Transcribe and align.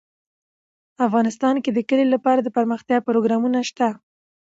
افغانستان 1.07 1.55
کې 1.63 1.71
د 1.73 1.79
کلي 1.89 2.05
لپاره 2.13 2.39
دپرمختیا 2.41 2.97
پروګرامونه 3.07 3.59
شته. 3.69 3.87